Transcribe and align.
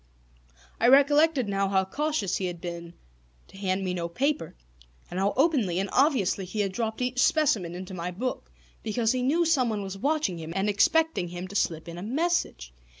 I 0.79 0.87
recollected 0.87 1.47
now 1.47 1.67
how 1.69 1.85
cautious 1.85 2.37
he 2.37 2.47
had 2.47 2.59
been 2.59 2.95
to 3.49 3.57
hand 3.57 3.83
me 3.83 3.93
no 3.93 4.09
paper, 4.09 4.55
and 5.11 5.19
how 5.19 5.31
openly 5.37 5.77
and 5.77 5.91
obviously 5.93 6.43
he 6.43 6.61
had 6.61 6.71
dropped 6.71 7.03
each 7.03 7.19
specimen 7.21 7.75
into 7.75 7.93
my 7.93 8.09
book; 8.09 8.49
because 8.81 9.11
he 9.11 9.21
knew 9.21 9.45
someone 9.45 9.83
was 9.83 9.99
watching 9.99 10.39
him 10.39 10.53
and 10.55 10.67
expecting 10.67 11.27
him 11.27 11.47
to 11.49 11.55
slip 11.55 11.87
in 11.87 11.99
a 11.99 12.01
message. 12.01 12.73